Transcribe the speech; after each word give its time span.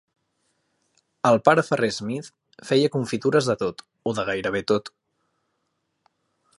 El 1.31 1.37
pare 1.49 1.65
Ferrer 1.67 1.89
Smith 1.97 2.31
feia 2.71 2.91
confitures 2.97 3.51
de 3.53 3.59
tot, 3.63 3.87
o 4.13 4.17
de 4.21 4.27
gairebé 4.31 4.67
tot. 4.75 4.91